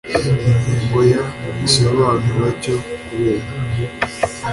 [0.57, 3.45] Ingingo ya Igisobanuro cyo kubera